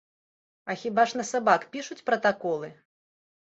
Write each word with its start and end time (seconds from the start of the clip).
А 0.69 0.75
хіба 0.83 1.05
ж 1.11 1.19
на 1.19 1.25
сабак 1.33 1.69
пішуць 1.77 2.01
пратаколы? 2.11 2.75